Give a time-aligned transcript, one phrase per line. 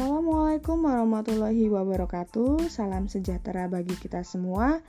[0.00, 2.72] Assalamualaikum warahmatullahi wabarakatuh.
[2.72, 4.80] Salam sejahtera bagi kita semua.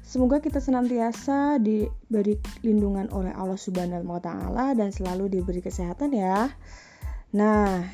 [0.00, 6.48] Semoga kita senantiasa diberi lindungan oleh Allah Subhanahu wa taala dan selalu diberi kesehatan ya.
[7.36, 7.84] Nah,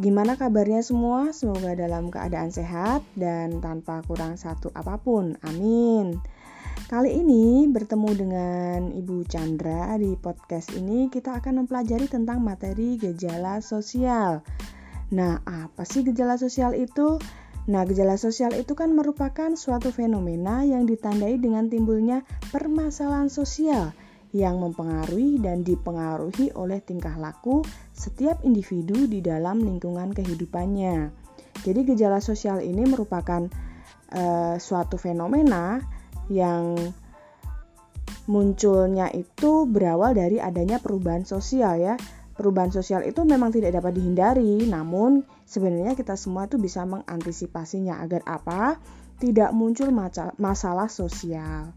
[0.00, 1.28] gimana kabarnya semua?
[1.36, 5.36] Semoga dalam keadaan sehat dan tanpa kurang satu apa pun.
[5.44, 6.16] Amin.
[6.88, 13.60] Kali ini bertemu dengan Ibu Chandra di podcast ini kita akan mempelajari tentang materi gejala
[13.60, 14.40] sosial.
[15.12, 17.20] Nah, apa sih gejala sosial itu?
[17.68, 23.92] Nah, gejala sosial itu kan merupakan suatu fenomena yang ditandai dengan timbulnya permasalahan sosial
[24.32, 27.60] yang mempengaruhi dan dipengaruhi oleh tingkah laku
[27.92, 31.12] setiap individu di dalam lingkungan kehidupannya.
[31.62, 33.46] Jadi, gejala sosial ini merupakan
[34.16, 35.78] uh, suatu fenomena
[36.32, 36.74] yang
[38.26, 41.94] munculnya itu berawal dari adanya perubahan sosial ya
[42.42, 48.26] perubahan sosial itu memang tidak dapat dihindari, namun sebenarnya kita semua itu bisa mengantisipasinya agar
[48.26, 48.82] apa?
[49.22, 49.94] Tidak muncul
[50.42, 51.70] masalah sosial.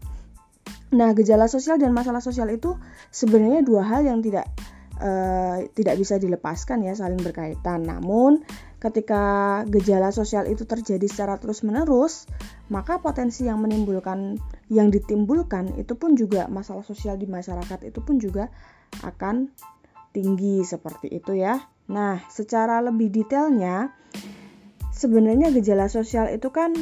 [0.90, 2.74] Nah, gejala sosial dan masalah sosial itu
[3.14, 4.50] sebenarnya dua hal yang tidak
[4.98, 7.86] uh, tidak bisa dilepaskan ya, saling berkaitan.
[7.86, 8.42] Namun,
[8.82, 12.26] ketika gejala sosial itu terjadi secara terus-menerus,
[12.70, 14.38] maka potensi yang menimbulkan
[14.70, 18.50] yang ditimbulkan itu pun juga masalah sosial di masyarakat itu pun juga
[19.02, 19.50] akan
[20.16, 21.60] tinggi seperti itu ya.
[21.92, 23.92] Nah, secara lebih detailnya
[24.96, 26.72] sebenarnya gejala sosial itu kan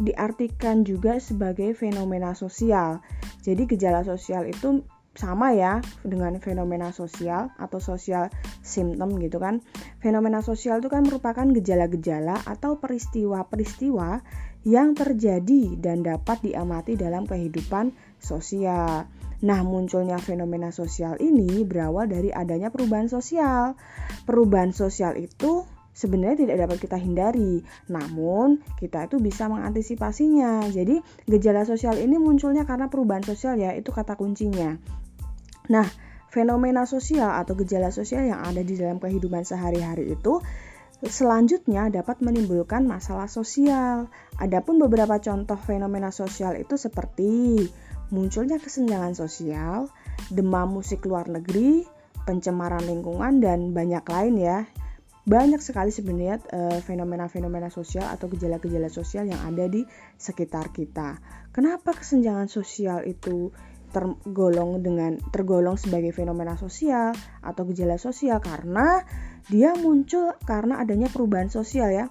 [0.00, 3.04] diartikan juga sebagai fenomena sosial.
[3.44, 4.80] Jadi gejala sosial itu
[5.12, 8.32] sama ya dengan fenomena sosial atau sosial
[8.64, 9.60] symptom gitu kan.
[10.00, 14.24] Fenomena sosial itu kan merupakan gejala-gejala atau peristiwa-peristiwa
[14.64, 19.04] yang terjadi dan dapat diamati dalam kehidupan sosial.
[19.42, 23.74] Nah, munculnya fenomena sosial ini berawal dari adanya perubahan sosial.
[24.22, 30.70] Perubahan sosial itu sebenarnya tidak dapat kita hindari, namun kita itu bisa mengantisipasinya.
[30.70, 34.78] Jadi, gejala sosial ini munculnya karena perubahan sosial ya, itu kata kuncinya.
[35.74, 35.90] Nah,
[36.30, 40.38] fenomena sosial atau gejala sosial yang ada di dalam kehidupan sehari-hari itu
[41.02, 44.06] selanjutnya dapat menimbulkan masalah sosial.
[44.38, 47.66] Adapun beberapa contoh fenomena sosial itu seperti
[48.12, 49.88] munculnya kesenjangan sosial,
[50.28, 51.88] demam musik luar negeri,
[52.28, 54.58] pencemaran lingkungan dan banyak lain ya.
[55.22, 56.42] Banyak sekali sebenarnya
[56.84, 59.86] fenomena fenomena-fenomena sosial atau gejala-gejala sosial yang ada di
[60.18, 61.16] sekitar kita.
[61.54, 63.54] Kenapa kesenjangan sosial itu
[63.94, 67.12] tergolong dengan tergolong sebagai fenomena sosial
[67.44, 69.04] atau gejala sosial karena
[69.46, 72.10] dia muncul karena adanya perubahan sosial ya.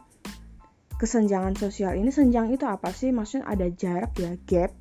[0.96, 3.12] Kesenjangan sosial ini senjang itu apa sih?
[3.12, 4.72] Maksudnya ada jarak ya, gap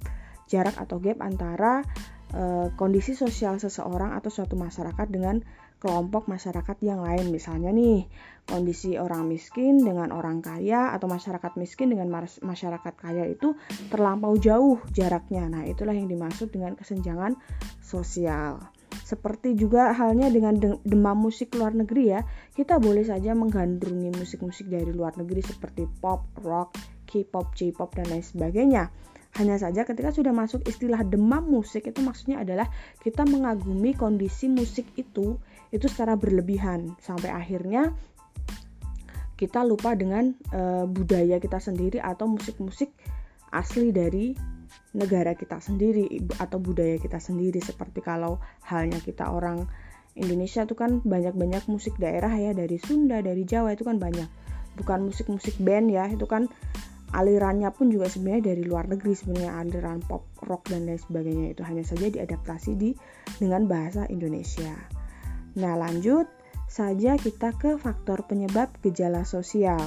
[0.51, 1.87] jarak atau gap antara
[2.35, 5.39] e, kondisi sosial seseorang atau suatu masyarakat dengan
[5.81, 7.33] kelompok masyarakat yang lain.
[7.33, 8.05] Misalnya nih,
[8.45, 12.13] kondisi orang miskin dengan orang kaya atau masyarakat miskin dengan
[12.45, 13.57] masyarakat kaya itu
[13.89, 15.49] terlampau jauh jaraknya.
[15.49, 17.39] Nah, itulah yang dimaksud dengan kesenjangan
[17.81, 18.61] sosial.
[18.91, 20.55] Seperti juga halnya dengan
[20.87, 22.21] demam musik luar negeri ya,
[22.55, 26.79] kita boleh saja menggandrungi musik-musik dari luar negeri seperti pop, rock,
[27.11, 28.87] K-pop, J-pop dan lain sebagainya.
[29.41, 32.69] Hanya saja ketika sudah masuk istilah demam musik itu maksudnya adalah
[33.01, 35.41] kita mengagumi kondisi musik itu
[35.73, 36.93] itu secara berlebihan.
[37.01, 37.97] Sampai akhirnya
[39.41, 42.93] kita lupa dengan e, budaya kita sendiri atau musik-musik
[43.49, 44.37] asli dari
[44.93, 47.65] negara kita sendiri atau budaya kita sendiri.
[47.65, 49.65] Seperti kalau halnya kita orang
[50.21, 54.29] Indonesia itu kan banyak-banyak musik daerah ya dari Sunda dari Jawa itu kan banyak.
[54.77, 56.45] Bukan musik-musik band ya itu kan
[57.11, 61.63] alirannya pun juga sebenarnya dari luar negeri sebenarnya aliran pop rock dan lain sebagainya itu
[61.67, 62.91] hanya saja diadaptasi di
[63.43, 64.71] dengan bahasa Indonesia.
[65.59, 66.31] Nah lanjut
[66.71, 69.83] saja kita ke faktor penyebab gejala sosial.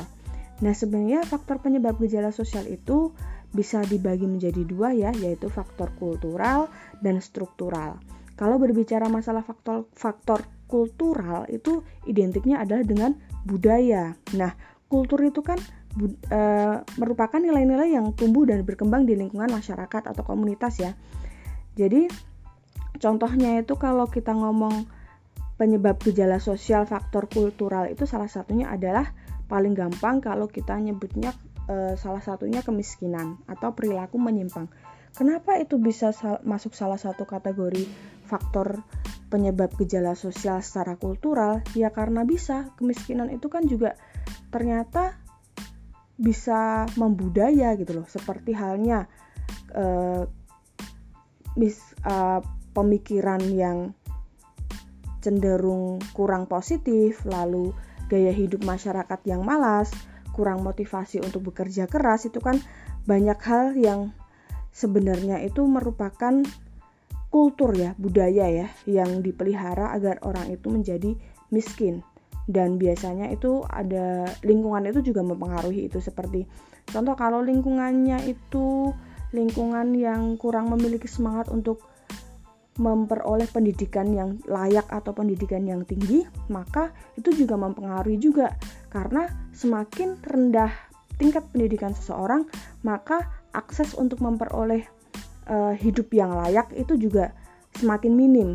[0.59, 3.15] Nah sebenarnya faktor penyebab gejala sosial itu
[3.55, 6.67] bisa dibagi menjadi dua ya yaitu faktor kultural
[6.99, 8.01] dan struktural.
[8.35, 13.11] Kalau berbicara masalah faktor faktor kultural itu identiknya adalah dengan
[13.45, 14.17] budaya.
[14.35, 14.51] Nah
[14.89, 15.61] kultur itu kan
[16.29, 16.41] e,
[16.97, 20.91] merupakan nilai-nilai yang tumbuh dan berkembang di lingkungan masyarakat atau komunitas ya.
[21.77, 22.09] Jadi
[22.97, 24.85] contohnya itu kalau kita ngomong
[25.57, 29.13] penyebab gejala sosial faktor kultural itu salah satunya adalah
[29.45, 31.33] paling gampang kalau kita nyebutnya
[31.69, 34.65] e, salah satunya kemiskinan atau perilaku menyimpang.
[35.13, 37.85] Kenapa itu bisa sal masuk salah satu kategori
[38.25, 38.81] faktor
[39.29, 41.61] penyebab gejala sosial secara kultural?
[41.77, 43.93] Ya karena bisa kemiskinan itu kan juga
[44.49, 45.21] ternyata
[46.23, 48.07] bisa membudaya gitu loh.
[48.07, 49.11] Seperti halnya
[49.75, 50.23] uh,
[51.59, 51.75] mis,
[52.07, 52.39] uh,
[52.71, 53.91] pemikiran yang
[55.19, 57.75] cenderung kurang positif lalu
[58.07, 59.91] gaya hidup masyarakat yang malas,
[60.31, 62.59] kurang motivasi untuk bekerja keras itu kan
[63.03, 64.15] banyak hal yang
[64.71, 66.43] sebenarnya itu merupakan
[67.33, 71.17] kultur ya, budaya ya yang dipelihara agar orang itu menjadi
[71.49, 72.05] miskin
[72.49, 76.43] dan biasanya itu ada lingkungan itu juga mempengaruhi itu seperti
[76.91, 78.91] contoh kalau lingkungannya itu
[79.33, 81.81] lingkungan yang kurang memiliki semangat untuk
[82.77, 88.57] memperoleh pendidikan yang layak atau pendidikan yang tinggi, maka itu juga mempengaruhi juga.
[88.89, 90.73] Karena semakin rendah
[91.21, 92.49] tingkat pendidikan seseorang,
[92.81, 94.89] maka akses untuk memperoleh
[95.45, 97.37] uh, hidup yang layak itu juga
[97.77, 98.49] semakin minim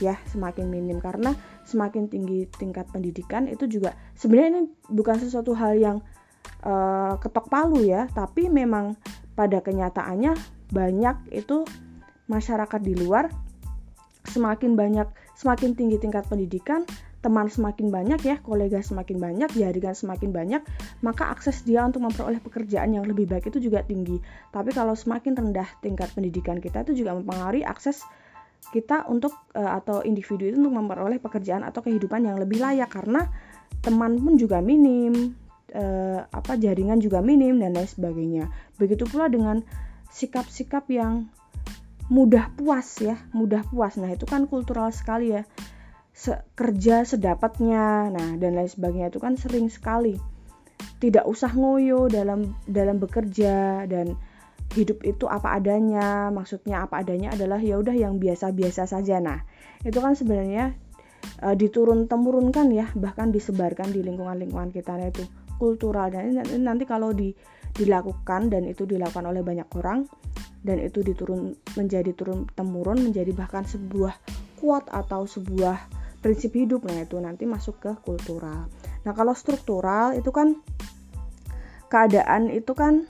[0.00, 0.96] ya, semakin minim.
[0.96, 1.36] Karena
[1.70, 5.96] semakin tinggi tingkat pendidikan itu juga sebenarnya ini bukan sesuatu hal yang
[6.66, 8.98] uh, ketok palu ya, tapi memang
[9.38, 10.34] pada kenyataannya
[10.74, 11.62] banyak itu
[12.26, 13.30] masyarakat di luar
[14.26, 16.84] semakin banyak semakin tinggi tingkat pendidikan
[17.20, 20.62] teman semakin banyak ya kolega semakin banyak jaringan semakin banyak
[21.04, 24.16] maka akses dia untuk memperoleh pekerjaan yang lebih baik itu juga tinggi.
[24.52, 28.04] Tapi kalau semakin rendah tingkat pendidikan kita itu juga mempengaruhi akses
[28.70, 32.92] kita untuk uh, atau individu itu untuk memperoleh pekerjaan atau kehidupan yang lebih layak.
[32.92, 33.26] Karena
[33.80, 35.34] teman pun juga minim
[35.74, 38.44] uh, apa jaringan juga minim dan lain sebagainya.
[38.76, 39.64] Begitu pula dengan
[40.10, 41.30] sikap-sikap yang
[42.10, 43.94] mudah puas ya mudah puas.
[43.94, 45.42] Nah itu kan kultural sekali ya.
[46.10, 49.10] Se kerja sedapatnya nah dan lain sebagainya.
[49.14, 50.18] Itu kan sering sekali.
[51.00, 54.14] Tidak usah ngoyo dalam dalam bekerja dan
[54.70, 59.18] hidup itu apa adanya maksudnya apa adanya adalah ya udah yang biasa-biasa saja.
[59.18, 59.42] Nah
[59.82, 60.78] itu kan sebenarnya
[61.42, 64.94] e, diturun temurunkan ya bahkan disebarkan di lingkungan-lingkungan kita.
[64.94, 65.26] Nah itu
[65.58, 66.08] kultural.
[66.14, 67.34] Dan nanti kalau di,
[67.74, 70.06] dilakukan dan itu dilakukan oleh banyak orang
[70.62, 74.14] dan itu diturun menjadi turun temurun menjadi bahkan sebuah
[74.62, 75.76] kuat atau sebuah
[76.22, 76.86] prinsip hidup.
[76.86, 78.70] Nah itu nanti masuk ke kultural.
[79.02, 80.54] Nah kalau struktural itu kan
[81.90, 83.08] keadaan itu kan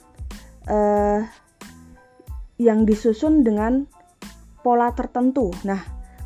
[0.65, 1.21] eh,
[2.61, 3.89] yang disusun dengan
[4.61, 5.81] pola tertentu nah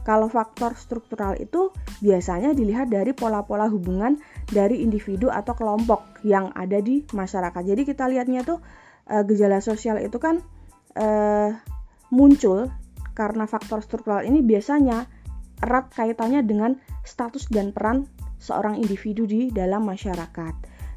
[0.05, 1.73] kalau faktor struktural itu
[2.05, 4.21] biasanya dilihat dari pola-pola hubungan
[4.53, 7.65] dari individu atau kelompok yang ada di masyarakat.
[7.65, 8.61] Jadi kita lihatnya tuh
[9.09, 10.45] eh, gejala sosial itu kan
[11.01, 11.51] uh,
[12.13, 12.69] muncul
[13.17, 15.09] karena faktor struktural ini biasanya
[15.63, 16.77] erat kaitannya dengan
[17.07, 18.05] status dan peran
[18.43, 20.55] seorang individu di dalam masyarakat.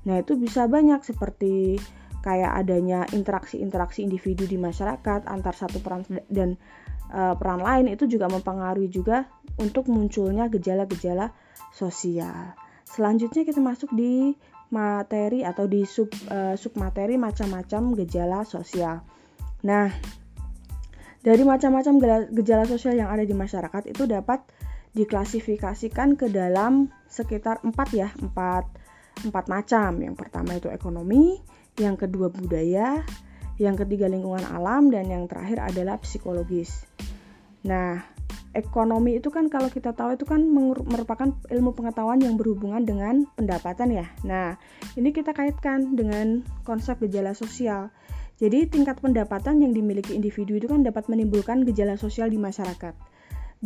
[0.08, 1.80] Nah, itu bisa banyak seperti
[2.28, 6.60] kayak adanya interaksi-interaksi individu di masyarakat antar satu peran dan
[7.16, 11.32] uh, peran lain itu juga mempengaruhi juga untuk munculnya gejala-gejala
[11.72, 12.52] sosial.
[12.84, 14.36] Selanjutnya kita masuk di
[14.76, 19.00] materi atau di sub uh, submateri macam-macam gejala sosial.
[19.64, 19.88] Nah,
[21.24, 21.94] dari macam-macam
[22.36, 24.44] gejala sosial yang ada di masyarakat itu dapat
[24.92, 28.68] diklasifikasikan ke dalam sekitar empat ya, empat,
[29.24, 30.00] empat macam.
[30.04, 31.40] Yang pertama itu ekonomi,
[31.78, 33.06] yang kedua budaya,
[33.62, 36.86] yang ketiga lingkungan alam, dan yang terakhir adalah psikologis.
[37.66, 38.02] Nah,
[38.58, 40.42] ekonomi itu kan kalau kita tahu itu kan
[40.86, 44.06] merupakan ilmu pengetahuan yang berhubungan dengan pendapatan ya.
[44.26, 44.58] Nah,
[44.98, 47.94] ini kita kaitkan dengan konsep gejala sosial.
[48.38, 52.94] Jadi tingkat pendapatan yang dimiliki individu itu kan dapat menimbulkan gejala sosial di masyarakat.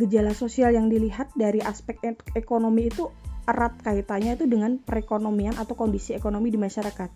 [0.00, 2.00] Gejala sosial yang dilihat dari aspek
[2.32, 3.12] ekonomi itu
[3.44, 7.10] erat kaitannya itu dengan perekonomian atau kondisi ekonomi di masyarakat.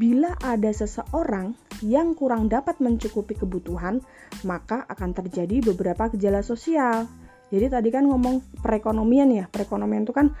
[0.00, 1.52] Bila ada seseorang
[1.84, 4.00] yang kurang dapat mencukupi kebutuhan,
[4.48, 7.04] maka akan terjadi beberapa gejala sosial.
[7.52, 10.32] Jadi tadi kan ngomong perekonomian ya, perekonomian itu kan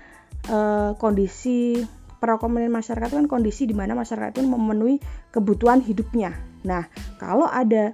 [0.48, 0.58] e,
[0.96, 1.76] kondisi
[2.16, 4.96] perekonomian masyarakat itu kan kondisi di mana masyarakat itu memenuhi
[5.28, 6.32] kebutuhan hidupnya.
[6.64, 6.88] Nah,
[7.20, 7.92] kalau ada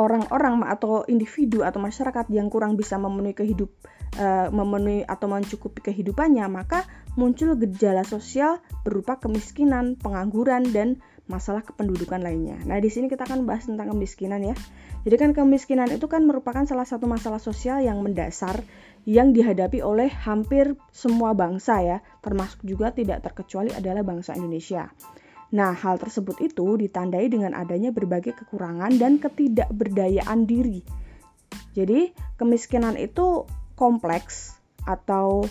[0.00, 3.70] orang-orang atau individu atau masyarakat yang kurang bisa memenuhi kehidup
[4.18, 6.82] uh, memenuhi atau mencukupi kehidupannya, maka
[7.14, 12.60] muncul gejala sosial berupa kemiskinan, pengangguran dan masalah kependudukan lainnya.
[12.68, 14.52] Nah, di sini kita akan bahas tentang kemiskinan ya.
[15.04, 18.60] Jadi kan kemiskinan itu kan merupakan salah satu masalah sosial yang mendasar
[19.04, 24.88] yang dihadapi oleh hampir semua bangsa ya, termasuk juga tidak terkecuali adalah bangsa Indonesia.
[25.54, 30.80] Nah, hal tersebut itu ditandai dengan adanya berbagai kekurangan dan ketidakberdayaan diri.
[31.76, 33.44] Jadi, kemiskinan itu
[33.76, 34.56] kompleks
[34.88, 35.46] atau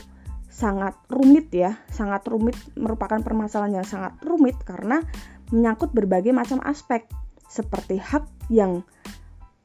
[0.53, 5.01] sangat rumit ya, sangat rumit merupakan permasalahan yang sangat rumit karena
[5.49, 7.09] menyangkut berbagai macam aspek
[7.49, 8.85] seperti hak yang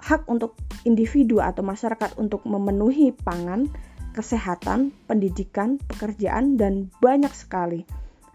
[0.00, 0.56] hak untuk
[0.88, 3.68] individu atau masyarakat untuk memenuhi pangan,
[4.16, 7.84] kesehatan, pendidikan, pekerjaan, dan banyak sekali.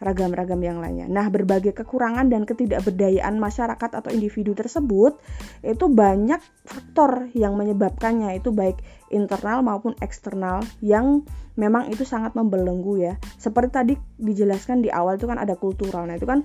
[0.03, 1.07] Ragam-ragam yang lainnya.
[1.07, 5.15] Nah, berbagai kekurangan dan ketidakberdayaan masyarakat atau individu tersebut
[5.63, 11.23] itu banyak faktor yang menyebabkannya itu baik internal maupun eksternal yang
[11.55, 13.15] memang itu sangat membelenggu ya.
[13.39, 16.03] Seperti tadi dijelaskan di awal itu kan ada kultural.
[16.03, 16.43] Nah, itu kan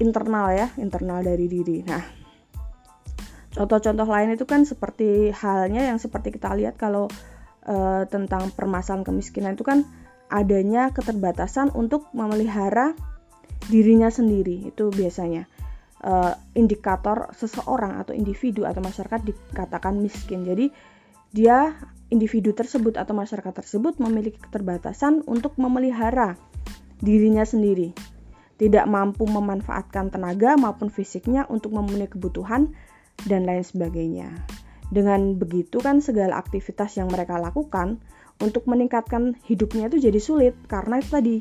[0.00, 1.84] internal ya, internal dari diri.
[1.84, 2.02] Nah,
[3.52, 7.08] contoh-contoh lain itu kan seperti halnya yang seperti kita lihat kalau
[7.64, 9.88] e, tentang permasalahan kemiskinan itu kan
[10.32, 12.96] adanya keterbatasan untuk memelihara
[13.70, 15.46] dirinya sendiri itu biasanya.
[15.96, 20.44] Uh, indikator seseorang atau individu atau masyarakat dikatakan miskin.
[20.44, 20.68] Jadi
[21.32, 21.74] dia
[22.12, 26.38] individu tersebut atau masyarakat tersebut memiliki keterbatasan untuk memelihara
[27.00, 27.96] dirinya sendiri.
[28.56, 32.72] Tidak mampu memanfaatkan tenaga maupun fisiknya untuk memenuhi kebutuhan
[33.28, 34.32] dan lain sebagainya.
[34.88, 37.98] Dengan begitu kan segala aktivitas yang mereka lakukan
[38.40, 41.36] untuk meningkatkan hidupnya itu jadi sulit karena itu tadi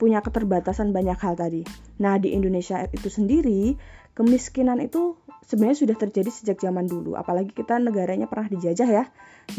[0.00, 1.60] punya keterbatasan banyak hal tadi.
[2.00, 3.76] Nah, di Indonesia itu sendiri
[4.16, 9.04] kemiskinan itu sebenarnya sudah terjadi sejak zaman dulu, apalagi kita negaranya pernah dijajah ya.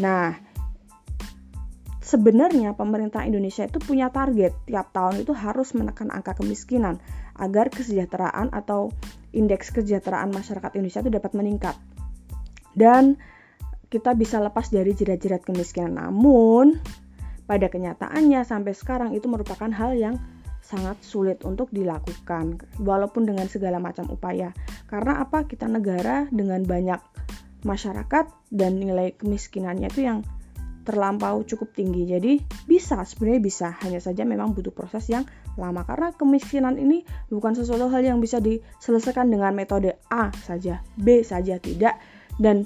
[0.01, 0.33] Nah,
[2.01, 6.97] sebenarnya pemerintah Indonesia itu punya target tiap tahun itu harus menekan angka kemiskinan
[7.38, 8.89] agar kesejahteraan atau
[9.31, 11.75] indeks kesejahteraan masyarakat Indonesia itu dapat meningkat.
[12.73, 13.21] Dan
[13.91, 16.00] kita bisa lepas dari jerat-jerat kemiskinan.
[16.00, 16.79] Namun,
[17.43, 20.15] pada kenyataannya sampai sekarang itu merupakan hal yang
[20.63, 24.55] sangat sulit untuk dilakukan walaupun dengan segala macam upaya.
[24.88, 25.43] Karena apa?
[25.43, 27.03] Kita negara dengan banyak
[27.67, 30.24] masyarakat dan nilai kemiskinannya itu yang
[30.88, 32.07] terlampau cukup tinggi.
[32.07, 35.27] Jadi bisa sebenarnya bisa, hanya saja memang butuh proses yang
[35.60, 41.21] lama karena kemiskinan ini bukan sesuatu hal yang bisa diselesaikan dengan metode A saja, B
[41.21, 42.00] saja tidak
[42.41, 42.65] dan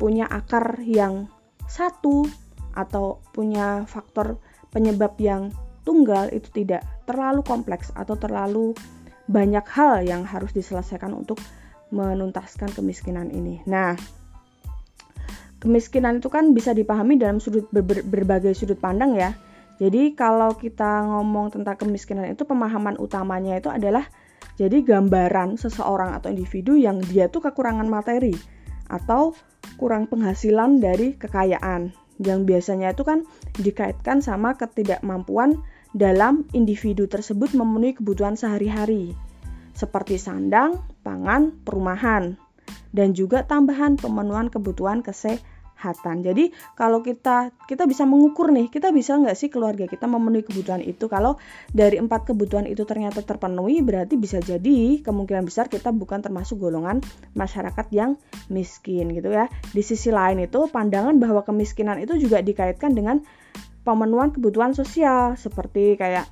[0.00, 1.28] punya akar yang
[1.68, 2.24] satu
[2.72, 4.40] atau punya faktor
[4.72, 5.52] penyebab yang
[5.84, 8.72] tunggal itu tidak terlalu kompleks atau terlalu
[9.28, 11.36] banyak hal yang harus diselesaikan untuk
[11.92, 13.60] menuntaskan kemiskinan ini.
[13.68, 13.94] Nah,
[15.60, 19.36] kemiskinan itu kan bisa dipahami dalam sudut ber, ber, berbagai sudut pandang ya.
[19.76, 24.08] Jadi kalau kita ngomong tentang kemiskinan itu pemahaman utamanya itu adalah
[24.56, 28.59] jadi gambaran seseorang atau individu yang dia tuh kekurangan materi
[28.90, 29.32] atau
[29.78, 33.24] kurang penghasilan dari kekayaan yang biasanya itu kan
[33.56, 35.56] dikaitkan sama ketidakmampuan
[35.96, 39.16] dalam individu tersebut memenuhi kebutuhan sehari-hari
[39.72, 42.36] seperti sandang, pangan, perumahan
[42.92, 45.40] dan juga tambahan pemenuhan kebutuhan kesehatan
[45.80, 46.20] kesehatan.
[46.20, 50.84] Jadi kalau kita kita bisa mengukur nih, kita bisa nggak sih keluarga kita memenuhi kebutuhan
[50.84, 51.08] itu?
[51.08, 51.40] Kalau
[51.72, 57.00] dari empat kebutuhan itu ternyata terpenuhi, berarti bisa jadi kemungkinan besar kita bukan termasuk golongan
[57.32, 58.20] masyarakat yang
[58.52, 59.48] miskin gitu ya.
[59.72, 63.24] Di sisi lain itu pandangan bahwa kemiskinan itu juga dikaitkan dengan
[63.80, 66.28] pemenuhan kebutuhan sosial seperti kayak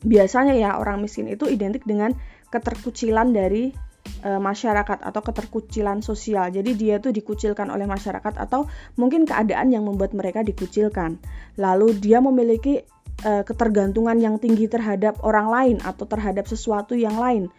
[0.00, 2.16] biasanya ya orang miskin itu identik dengan
[2.48, 3.76] keterkucilan dari
[4.22, 6.50] e, masyarakat atau keterkucilan sosial.
[6.50, 8.66] Jadi dia tuh dikucilkan oleh masyarakat atau
[8.98, 11.18] mungkin keadaan yang membuat mereka dikucilkan.
[11.58, 12.82] Lalu dia memiliki
[13.22, 17.50] e, ketergantungan yang tinggi terhadap orang lain atau terhadap sesuatu yang lain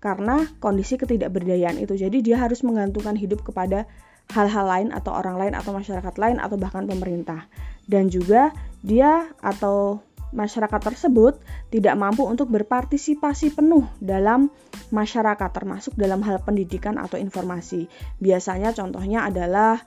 [0.00, 1.96] karena kondisi ketidakberdayaan itu.
[1.96, 3.88] Jadi dia harus menggantungkan hidup kepada
[4.30, 7.46] hal-hal lain atau orang lain atau masyarakat lain atau bahkan pemerintah.
[7.86, 8.50] Dan juga
[8.82, 10.02] dia atau
[10.36, 11.40] masyarakat tersebut
[11.72, 14.52] tidak mampu untuk berpartisipasi penuh dalam
[14.92, 17.88] masyarakat termasuk dalam hal pendidikan atau informasi.
[18.20, 19.80] Biasanya contohnya adalah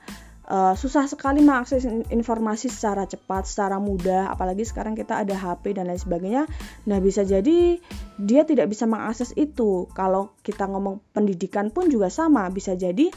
[0.50, 5.88] uh, susah sekali mengakses informasi secara cepat, secara mudah, apalagi sekarang kita ada HP dan
[5.88, 6.44] lain sebagainya.
[6.90, 7.78] Nah, bisa jadi
[8.18, 9.88] dia tidak bisa mengakses itu.
[9.94, 13.14] Kalau kita ngomong pendidikan pun juga sama, bisa jadi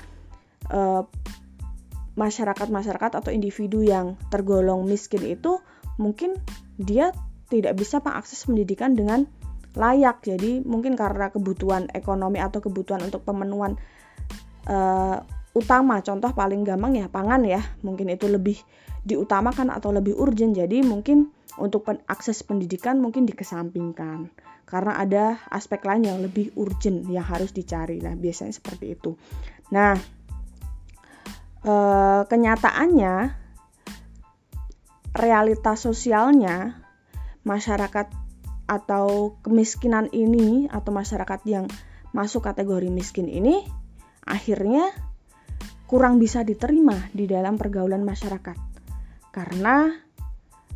[0.70, 1.02] uh,
[2.12, 5.56] masyarakat-masyarakat atau individu yang tergolong miskin itu
[5.96, 6.36] mungkin
[6.82, 7.14] dia
[7.48, 9.28] tidak bisa mengakses pendidikan dengan
[9.76, 10.24] layak.
[10.24, 13.76] Jadi mungkin karena kebutuhan ekonomi atau kebutuhan untuk pemenuhan
[14.68, 15.20] uh,
[15.52, 18.56] utama, contoh paling gampang ya pangan ya, mungkin itu lebih
[19.04, 20.56] diutamakan atau lebih urgent.
[20.56, 24.32] Jadi mungkin untuk pen akses pendidikan mungkin dikesampingkan
[24.64, 28.00] karena ada aspek lain yang lebih urgent yang harus dicari.
[28.00, 29.12] Nah biasanya seperti itu.
[29.68, 29.92] Nah
[31.68, 33.41] uh, kenyataannya
[35.12, 36.80] realitas sosialnya
[37.44, 38.08] masyarakat
[38.64, 41.66] atau kemiskinan ini atau masyarakat yang
[42.16, 43.64] masuk kategori miskin ini
[44.24, 44.92] akhirnya
[45.90, 48.56] kurang bisa diterima di dalam pergaulan masyarakat.
[49.28, 49.92] Karena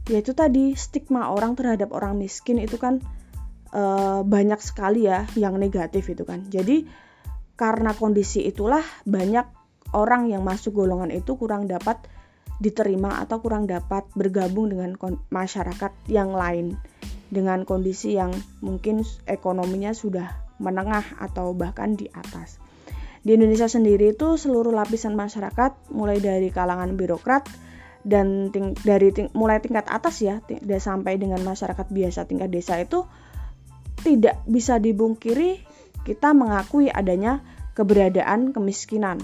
[0.06, 3.00] yaitu tadi stigma orang terhadap orang miskin itu kan
[3.72, 3.82] e,
[4.22, 6.44] banyak sekali ya yang negatif itu kan.
[6.52, 6.84] Jadi
[7.56, 9.48] karena kondisi itulah banyak
[9.96, 11.96] orang yang masuk golongan itu kurang dapat
[12.56, 14.96] diterima atau kurang dapat bergabung dengan
[15.28, 16.80] masyarakat yang lain
[17.28, 18.32] dengan kondisi yang
[18.62, 20.30] mungkin ekonominya sudah
[20.62, 22.56] menengah atau bahkan di atas.
[23.26, 27.44] Di Indonesia sendiri itu seluruh lapisan masyarakat mulai dari kalangan birokrat
[28.06, 32.78] dan ting dari ting mulai tingkat atas ya ting sampai dengan masyarakat biasa tingkat desa
[32.78, 33.02] itu
[34.06, 35.58] tidak bisa dibungkiri
[36.06, 37.42] kita mengakui adanya
[37.74, 39.18] keberadaan kemiskinan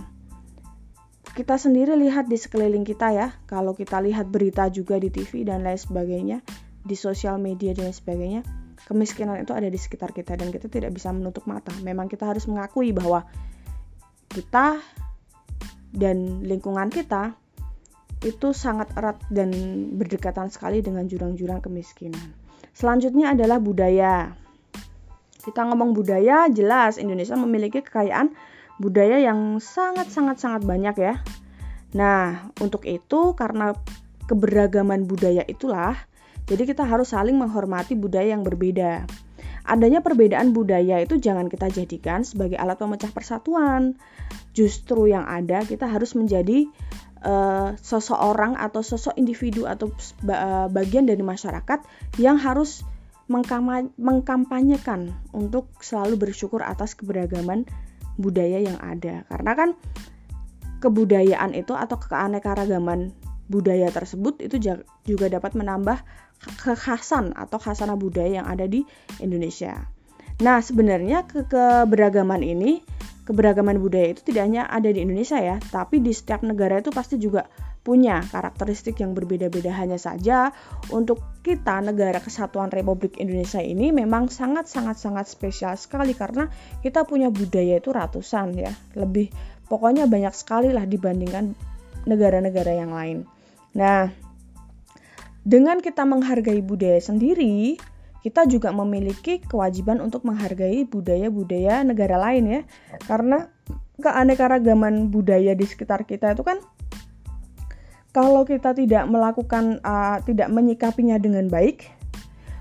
[1.32, 5.64] kita sendiri lihat di sekeliling kita ya, kalau kita lihat berita juga di TV dan
[5.64, 6.38] lain sebagainya,
[6.84, 8.40] di sosial media dan lain sebagainya,
[8.84, 11.72] kemiskinan itu ada di sekitar kita dan kita tidak bisa menutup mata.
[11.80, 13.24] Memang kita harus mengakui bahwa
[14.28, 14.80] kita
[15.92, 17.32] dan lingkungan kita
[18.22, 19.50] itu sangat erat dan
[19.96, 22.36] berdekatan sekali dengan jurang-jurang kemiskinan.
[22.76, 24.36] Selanjutnya adalah budaya.
[25.42, 28.30] Kita ngomong budaya, jelas Indonesia memiliki kekayaan
[28.82, 31.14] budaya yang sangat-sangat-sangat banyak ya.
[31.94, 33.70] Nah, untuk itu karena
[34.26, 35.94] keberagaman budaya itulah,
[36.50, 39.06] jadi kita harus saling menghormati budaya yang berbeda.
[39.62, 43.94] Adanya perbedaan budaya itu jangan kita jadikan sebagai alat pemecah persatuan.
[44.50, 46.66] Justru yang ada kita harus menjadi
[47.22, 49.94] uh, seseorang atau sosok individu atau
[50.74, 51.78] bagian dari masyarakat
[52.18, 52.82] yang harus
[53.96, 57.64] mengkampanyekan untuk selalu bersyukur atas keberagaman
[58.20, 59.70] budaya yang ada karena kan
[60.82, 63.14] kebudayaan itu atau keanekaragaman
[63.46, 66.02] budaya tersebut itu juga dapat menambah
[66.58, 68.82] kekhasan atau khasanah budaya yang ada di
[69.22, 69.78] Indonesia.
[70.42, 72.82] Nah, sebenarnya ke keberagaman ini,
[73.28, 77.14] keberagaman budaya itu tidak hanya ada di Indonesia ya, tapi di setiap negara itu pasti
[77.20, 77.46] juga
[77.82, 79.74] punya karakteristik yang berbeda-beda.
[79.74, 80.54] Hanya saja
[80.94, 86.46] untuk kita negara kesatuan Republik Indonesia ini memang sangat-sangat-sangat spesial sekali karena
[86.80, 88.72] kita punya budaya itu ratusan ya.
[88.94, 89.34] Lebih
[89.66, 91.58] pokoknya banyak sekali lah dibandingkan
[92.06, 93.26] negara-negara yang lain.
[93.74, 94.10] Nah
[95.42, 97.74] dengan kita menghargai budaya sendiri
[98.22, 102.60] kita juga memiliki kewajiban untuk menghargai budaya-budaya negara lain ya.
[103.10, 103.50] Karena
[103.98, 106.62] keanekaragaman budaya di sekitar kita itu kan
[108.12, 111.88] kalau kita tidak melakukan uh, tidak menyikapinya dengan baik,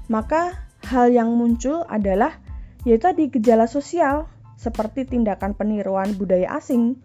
[0.08, 0.56] maka
[0.88, 2.40] hal yang muncul adalah
[2.88, 4.26] yaitu di gejala sosial
[4.58, 6.98] seperti tindakan peniruan budaya asing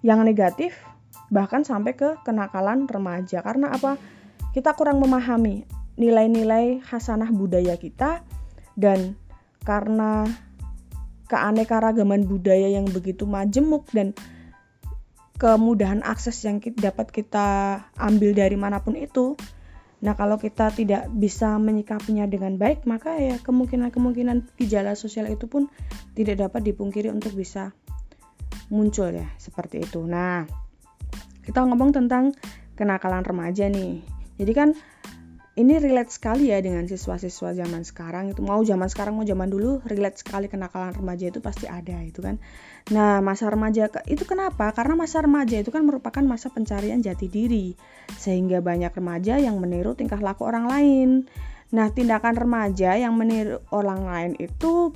[0.00, 0.72] yang negatif
[1.28, 4.00] bahkan sampai ke kenakalan remaja karena apa?
[4.54, 5.68] Kita kurang memahami
[6.00, 8.24] nilai-nilai hasanah budaya kita
[8.78, 9.18] dan
[9.66, 10.24] karena
[11.28, 14.16] keanekaragaman budaya yang begitu majemuk dan
[15.38, 17.46] kemudahan akses yang kita, dapat kita
[17.94, 19.38] ambil dari mana pun itu.
[19.98, 25.66] Nah, kalau kita tidak bisa menyikapinya dengan baik, maka ya kemungkinan-kemungkinan gejala sosial itu pun
[26.14, 27.74] tidak dapat dipungkiri untuk bisa
[28.70, 30.02] muncul ya, seperti itu.
[30.06, 30.46] Nah,
[31.42, 32.30] kita ngomong tentang
[32.78, 34.02] kenakalan remaja nih.
[34.38, 34.70] Jadi kan
[35.58, 38.38] ini relate sekali ya dengan siswa-siswa zaman sekarang itu.
[38.46, 42.38] Mau zaman sekarang mau zaman dulu relate sekali kenakalan remaja itu pasti ada itu kan.
[42.94, 44.70] Nah masa remaja itu kenapa?
[44.70, 47.74] Karena masa remaja itu kan merupakan masa pencarian jati diri
[48.14, 51.08] sehingga banyak remaja yang meniru tingkah laku orang lain.
[51.74, 54.94] Nah tindakan remaja yang meniru orang lain itu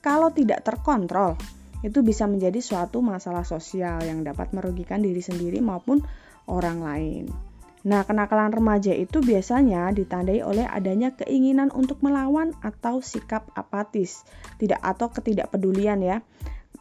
[0.00, 1.36] kalau tidak terkontrol
[1.84, 6.02] itu bisa menjadi suatu masalah sosial yang dapat merugikan diri sendiri maupun
[6.48, 7.45] orang lain.
[7.86, 14.26] Nah, kenakalan remaja itu biasanya ditandai oleh adanya keinginan untuk melawan atau sikap apatis,
[14.58, 16.18] tidak atau ketidakpedulian ya.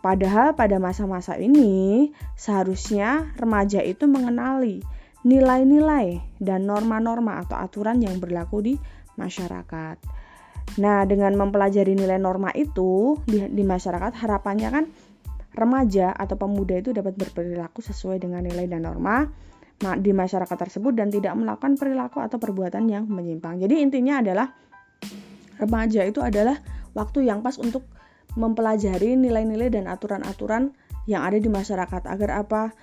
[0.01, 4.81] Padahal pada masa-masa ini seharusnya remaja itu mengenali
[5.21, 8.73] nilai-nilai dan norma-norma atau aturan yang berlaku di
[9.13, 10.01] masyarakat.
[10.81, 14.85] Nah, dengan mempelajari nilai norma itu di, di masyarakat harapannya kan
[15.53, 19.29] remaja atau pemuda itu dapat berperilaku sesuai dengan nilai dan norma
[19.75, 23.59] di masyarakat tersebut dan tidak melakukan perilaku atau perbuatan yang menyimpang.
[23.59, 24.47] Jadi intinya adalah
[25.59, 26.57] remaja itu adalah
[26.95, 27.83] waktu yang pas untuk
[28.39, 32.73] mempelajari nilai-nilai dan aturan-aturan yang ada di masyarakat agar apa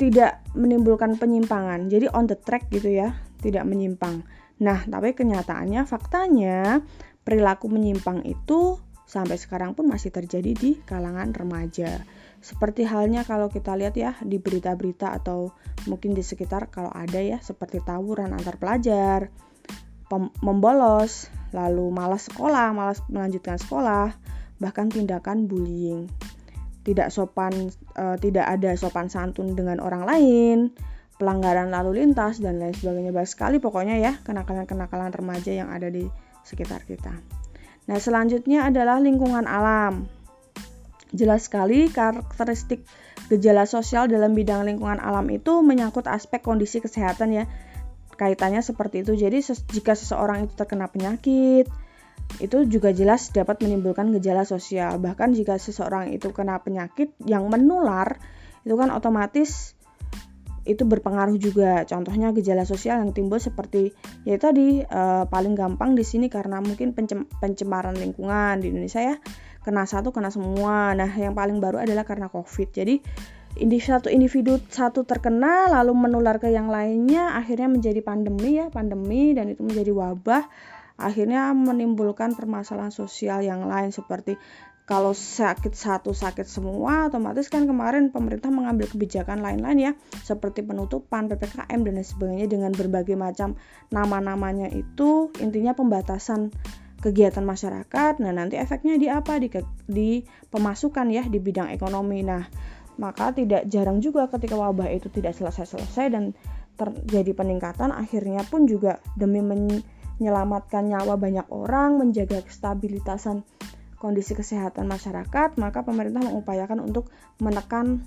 [0.00, 1.86] tidak menimbulkan penyimpangan.
[1.86, 4.26] Jadi on the track gitu ya, tidak menyimpang.
[4.62, 6.82] Nah, tapi kenyataannya faktanya
[7.22, 12.02] perilaku menyimpang itu sampai sekarang pun masih terjadi di kalangan remaja.
[12.42, 15.54] Seperti halnya kalau kita lihat ya di berita-berita atau
[15.86, 19.30] mungkin di sekitar kalau ada ya seperti tawuran antar pelajar,
[20.42, 24.12] membolos, lalu malas sekolah, malas melanjutkan sekolah,
[24.58, 26.10] bahkan tindakan bullying.
[26.82, 30.74] Tidak sopan e, tidak ada sopan santun dengan orang lain,
[31.22, 36.10] pelanggaran lalu lintas dan lain sebagainya banyak sekali pokoknya ya kenakalan-kenakalan remaja yang ada di
[36.42, 37.14] sekitar kita.
[37.86, 40.10] Nah, selanjutnya adalah lingkungan alam.
[41.12, 42.88] Jelas sekali karakteristik
[43.28, 47.46] gejala sosial dalam bidang lingkungan alam itu menyangkut aspek kondisi kesehatan ya.
[48.12, 49.18] kaitannya seperti itu.
[49.18, 51.66] Jadi ses jika seseorang itu terkena penyakit,
[52.38, 55.02] itu juga jelas dapat menimbulkan gejala sosial.
[55.02, 58.20] Bahkan jika seseorang itu kena penyakit yang menular,
[58.62, 59.74] itu kan otomatis
[60.62, 61.82] itu berpengaruh juga.
[61.82, 63.90] Contohnya gejala sosial yang timbul seperti
[64.22, 69.16] ya tadi e, paling gampang di sini karena mungkin pencem pencemaran lingkungan di Indonesia ya
[69.62, 70.94] kena satu kena semua.
[70.94, 72.68] Nah yang paling baru adalah karena COVID.
[72.74, 73.02] Jadi
[73.82, 79.52] satu individu satu terkena lalu menular ke yang lainnya akhirnya menjadi pandemi ya pandemi dan
[79.52, 80.48] itu menjadi wabah
[80.96, 84.40] akhirnya menimbulkan permasalahan sosial yang lain seperti
[84.82, 89.92] kalau sakit satu sakit semua otomatis kan kemarin pemerintah mengambil kebijakan lain-lain ya
[90.26, 93.54] seperti penutupan PPKM dan sebagainya dengan berbagai macam
[93.94, 96.50] nama-namanya itu intinya pembatasan
[97.02, 99.42] kegiatan masyarakat nah nanti efeknya di apa?
[99.42, 99.50] Di,
[99.90, 102.22] di pemasukan ya di bidang ekonomi.
[102.22, 102.46] Nah
[103.02, 106.36] maka tidak jarang juga ketika wabah itu tidak selesai-selesai dan
[106.76, 113.44] terjadi peningkatan akhirnya pun juga demi menyelamatkan nyawa banyak orang, menjaga kestabilitasan
[114.02, 118.02] kondisi kesehatan masyarakat, maka pemerintah mengupayakan untuk menekan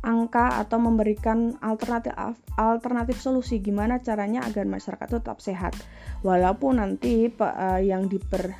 [0.00, 2.16] angka atau memberikan alternatif
[2.56, 5.76] alternatif solusi gimana caranya agar masyarakat tetap sehat
[6.24, 8.56] walaupun nanti uh, yang diper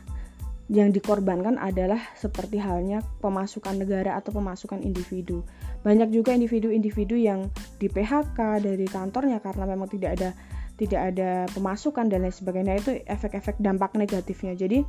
[0.70, 5.42] yang dikorbankan adalah seperti halnya pemasukan negara atau pemasukan individu.
[5.82, 7.50] Banyak juga individu-individu yang
[7.82, 10.30] di PHK dari kantornya karena memang tidak ada
[10.78, 14.54] tidak ada pemasukan dan lain sebagainya itu efek-efek dampak negatifnya.
[14.54, 14.86] Jadi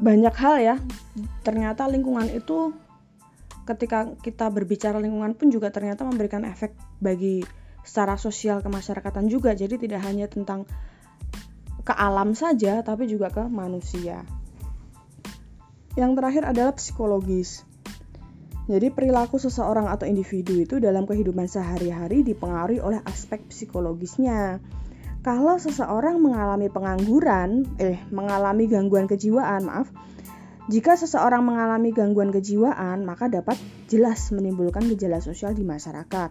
[0.00, 0.76] banyak hal ya.
[1.44, 2.72] Ternyata lingkungan itu
[3.70, 7.46] ketika kita berbicara lingkungan pun juga ternyata memberikan efek bagi
[7.86, 9.54] secara sosial kemasyarakatan juga.
[9.54, 10.66] Jadi tidak hanya tentang
[11.80, 14.26] ke alam saja, tapi juga ke manusia.
[15.98, 17.66] Yang terakhir adalah psikologis.
[18.70, 24.62] Jadi perilaku seseorang atau individu itu dalam kehidupan sehari-hari dipengaruhi oleh aspek psikologisnya.
[25.20, 29.90] Kalau seseorang mengalami pengangguran, eh mengalami gangguan kejiwaan, maaf.
[30.68, 33.56] Jika seseorang mengalami gangguan kejiwaan, maka dapat
[33.88, 36.30] jelas menimbulkan gejala sosial di masyarakat,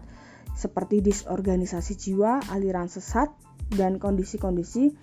[0.54, 3.32] seperti disorganisasi jiwa, aliran sesat,
[3.74, 4.94] dan kondisi-kondisi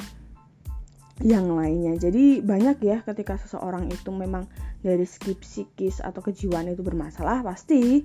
[1.24, 1.96] yang lainnya.
[1.96, 4.44] Jadi banyak ya ketika seseorang itu memang
[4.84, 8.04] dari segi psikis atau kejiwaan itu bermasalah, pasti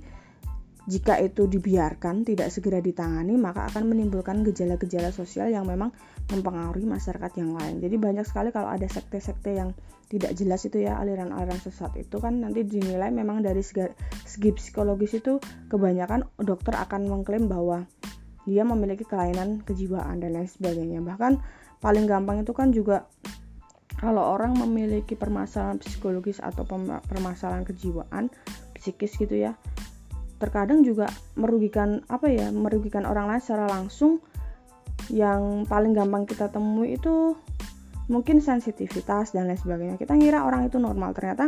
[0.90, 5.94] jika itu dibiarkan tidak segera ditangani maka akan menimbulkan gejala-gejala sosial yang memang
[6.34, 7.78] mempengaruhi masyarakat yang lain.
[7.78, 9.78] Jadi banyak sekali kalau ada sekte-sekte yang
[10.10, 15.38] tidak jelas itu ya aliran-aliran sesat itu kan nanti dinilai memang dari segi, psikologis itu
[15.70, 17.86] kebanyakan dokter akan mengklaim bahwa
[18.50, 21.00] dia memiliki kelainan kejiwaan dan lain sebagainya.
[21.06, 21.38] Bahkan
[21.78, 23.06] paling gampang itu kan juga
[24.02, 26.66] kalau orang memiliki permasalahan psikologis atau
[27.06, 28.34] permasalahan kejiwaan
[28.74, 29.54] psikis gitu ya
[30.42, 31.06] terkadang juga
[31.38, 34.18] merugikan apa ya merugikan orang lain secara langsung.
[35.14, 37.38] Yang paling gampang kita temui itu
[38.10, 39.96] mungkin sensitivitas dan lain sebagainya.
[40.02, 41.46] Kita ngira orang itu normal ternyata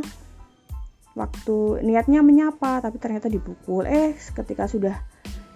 [1.13, 3.89] waktu niatnya menyapa tapi ternyata dipukul.
[3.89, 4.93] Eh ketika sudah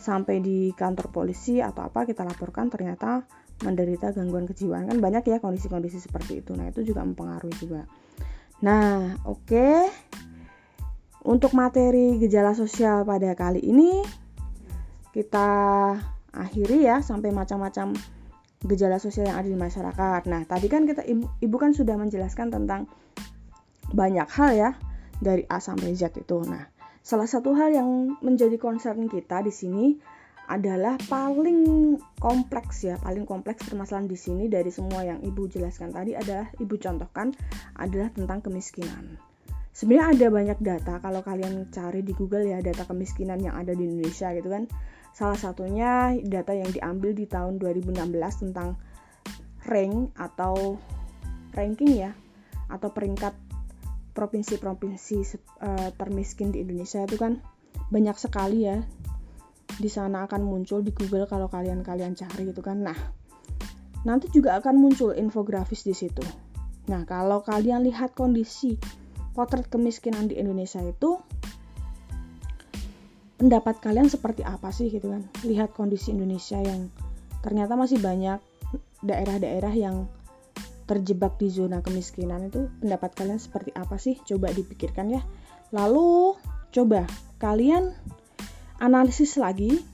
[0.02, 3.22] sampai di kantor polisi atau apa kita laporkan ternyata
[3.62, 4.90] menderita gangguan kejiwaan.
[4.90, 6.58] Kan banyak ya kondisi-kondisi seperti itu.
[6.58, 7.86] Nah itu juga mempengaruhi juga.
[8.66, 9.46] Nah oke.
[9.46, 10.27] okay.
[11.28, 14.00] Untuk materi gejala sosial pada kali ini
[15.12, 15.50] kita
[16.32, 17.92] akhiri ya sampai macam-macam
[18.64, 22.48] gejala sosial yang ada di masyarakat nah tadi kan kita ibu, ibu kan sudah menjelaskan
[22.48, 22.88] tentang
[23.92, 24.70] banyak hal ya
[25.20, 26.72] dari A sampai Z itu nah
[27.04, 29.86] salah satu hal yang menjadi concern kita di sini
[30.48, 36.16] adalah paling kompleks ya, paling kompleks permasalahan di sini dari semua yang Ibu jelaskan tadi
[36.16, 37.36] adalah Ibu contohkan
[37.76, 39.27] adalah tentang kemiskinan.
[39.78, 43.86] Sebenarnya ada banyak data kalau kalian cari di Google ya data kemiskinan yang ada di
[43.86, 44.66] Indonesia gitu kan.
[45.14, 47.94] Salah satunya data yang diambil di tahun 2016
[48.42, 48.74] tentang
[49.70, 50.82] rank atau
[51.54, 52.18] ranking ya
[52.74, 53.38] atau peringkat
[54.18, 55.18] provinsi-provinsi
[55.62, 57.38] uh, termiskin di Indonesia itu kan
[57.94, 58.82] banyak sekali ya
[59.78, 62.82] di sana akan muncul di Google kalau kalian-kalian cari gitu kan.
[62.82, 62.98] Nah,
[64.10, 66.26] nanti juga akan muncul infografis di situ.
[66.90, 68.74] Nah, kalau kalian lihat kondisi
[69.38, 71.22] potret kemiskinan di Indonesia itu
[73.38, 75.22] pendapat kalian seperti apa sih gitu kan?
[75.46, 76.90] Lihat kondisi Indonesia yang
[77.46, 78.42] ternyata masih banyak
[79.06, 80.10] daerah-daerah yang
[80.90, 84.18] terjebak di zona kemiskinan itu pendapat kalian seperti apa sih?
[84.26, 85.22] Coba dipikirkan ya.
[85.70, 86.34] Lalu
[86.74, 87.06] coba
[87.38, 87.94] kalian
[88.82, 89.86] analisis lagi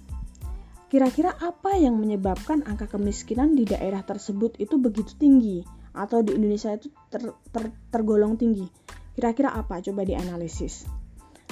[0.87, 6.77] kira-kira apa yang menyebabkan angka kemiskinan di daerah tersebut itu begitu tinggi atau di Indonesia
[6.77, 8.69] itu ter, ter, tergolong tinggi.
[9.13, 9.79] Kira-kira apa?
[9.79, 10.89] Coba dianalisis.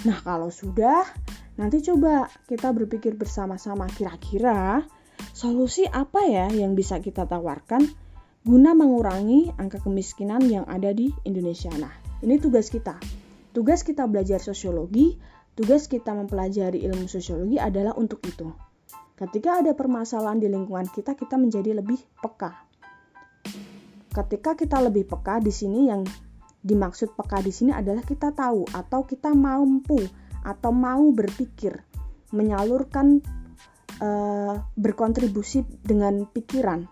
[0.02, 1.06] Nah, kalau sudah
[1.60, 4.88] Nanti coba kita berpikir bersama-sama kira-kira
[5.36, 7.84] solusi apa ya yang bisa kita tawarkan
[8.42, 11.70] guna mengurangi angka kemiskinan yang ada di Indonesia.
[11.76, 11.92] Nah,
[12.24, 12.98] ini tugas kita.
[13.52, 15.20] Tugas kita belajar sosiologi,
[15.60, 18.48] tugas kita mempelajari ilmu sosiologi adalah untuk itu.
[19.20, 22.58] Ketika ada permasalahan di lingkungan kita, kita menjadi lebih peka.
[24.10, 26.02] Ketika kita lebih peka di sini yang
[26.62, 29.98] dimaksud peka di sini adalah kita tahu atau kita mampu
[30.46, 31.74] atau mau berpikir
[32.34, 33.22] menyalurkan
[34.02, 36.86] uh, berkontribusi dengan pikiran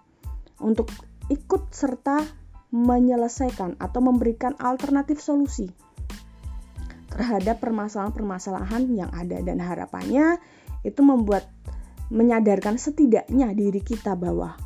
[0.61, 0.89] untuk
[1.29, 2.21] ikut serta
[2.69, 5.69] menyelesaikan atau memberikan alternatif solusi
[7.09, 9.41] terhadap permasalahan-permasalahan yang ada.
[9.41, 10.37] Dan harapannya
[10.85, 11.49] itu membuat
[12.13, 14.57] menyadarkan setidaknya diri kita bahwa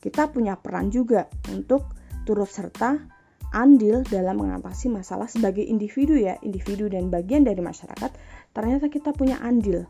[0.00, 1.84] kita punya peran juga untuk
[2.24, 3.19] turut serta
[3.50, 8.10] andil dalam mengatasi masalah sebagai individu ya, individu dan bagian dari masyarakat,
[8.54, 9.86] ternyata kita punya andil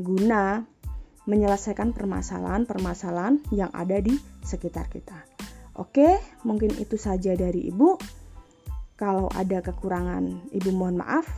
[0.00, 0.64] guna
[1.28, 5.18] menyelesaikan permasalahan-permasalahan yang ada di sekitar kita.
[5.76, 7.98] Oke, mungkin itu saja dari Ibu.
[8.98, 11.28] Kalau ada kekurangan, Ibu mohon maaf.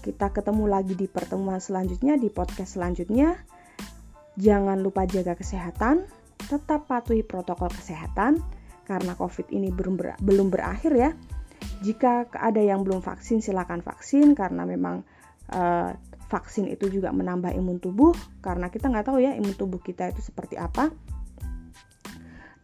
[0.00, 3.34] Kita ketemu lagi di pertemuan selanjutnya, di podcast selanjutnya.
[4.36, 6.06] Jangan lupa jaga kesehatan,
[6.46, 8.38] tetap patuhi protokol kesehatan
[8.86, 11.10] karena COVID ini belum, ber, belum berakhir ya.
[11.82, 15.02] Jika ada yang belum vaksin, silakan vaksin karena memang
[15.52, 15.92] uh,
[16.26, 20.22] vaksin itu juga menambah imun tubuh karena kita nggak tahu ya imun tubuh kita itu
[20.22, 20.90] seperti apa.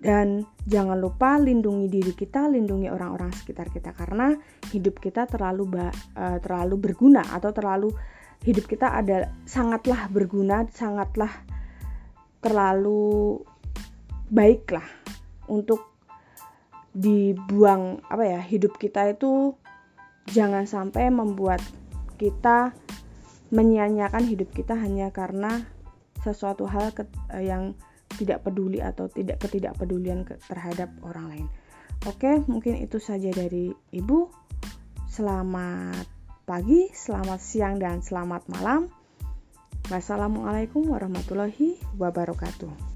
[0.02, 4.34] Dan jangan lupa lindungi diri kita, lindungi orang-orang sekitar kita karena
[4.74, 7.94] hidup kita terlalu uh, terlalu berguna atau terlalu
[8.42, 11.30] hidup kita ada sangatlah berguna, sangatlah
[12.42, 13.38] terlalu
[14.26, 14.84] baiklah
[15.46, 15.91] untuk
[16.92, 19.56] dibuang apa ya hidup kita itu
[20.28, 21.64] jangan sampai membuat
[22.20, 22.76] kita
[23.52, 25.64] menyia-nyiakan hidup kita hanya karena
[26.24, 26.92] sesuatu hal
[27.34, 27.76] eh, yang
[28.16, 31.46] tidak peduli atau tidak ketidakpedulian terhadap orang lain.
[32.04, 34.28] Oke, mungkin itu saja dari Ibu.
[35.08, 36.04] Selamat
[36.44, 38.88] pagi, selamat siang, dan selamat malam.
[39.88, 42.91] Wassalamualaikum warahmatullahi wabarakatuh.